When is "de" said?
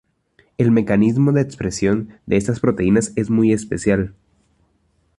1.31-1.41, 2.25-2.35